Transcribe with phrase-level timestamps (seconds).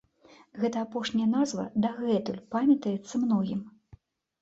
[0.63, 3.65] Гэтая апошняя назва дагэтуль памятаецца многім.